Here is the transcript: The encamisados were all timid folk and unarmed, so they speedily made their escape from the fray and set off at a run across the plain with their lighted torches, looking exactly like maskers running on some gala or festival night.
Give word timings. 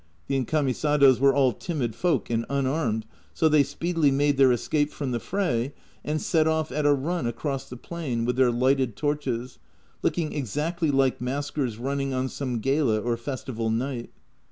The 0.25 0.35
encamisados 0.43 1.19
were 1.19 1.31
all 1.35 1.53
timid 1.53 1.93
folk 1.93 2.31
and 2.31 2.43
unarmed, 2.49 3.05
so 3.35 3.47
they 3.47 3.61
speedily 3.61 4.09
made 4.09 4.35
their 4.37 4.51
escape 4.51 4.89
from 4.91 5.11
the 5.11 5.19
fray 5.19 5.75
and 6.03 6.19
set 6.19 6.47
off 6.47 6.71
at 6.71 6.87
a 6.87 6.91
run 6.93 7.27
across 7.27 7.69
the 7.69 7.77
plain 7.77 8.25
with 8.25 8.35
their 8.35 8.49
lighted 8.49 8.95
torches, 8.95 9.59
looking 10.01 10.33
exactly 10.33 10.89
like 10.89 11.21
maskers 11.21 11.77
running 11.77 12.15
on 12.15 12.29
some 12.29 12.61
gala 12.61 12.99
or 12.99 13.15
festival 13.15 13.69
night. 13.69 14.09